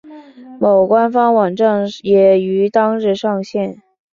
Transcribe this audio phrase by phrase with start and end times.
[0.33, 3.83] 其官方网站也于当日上线。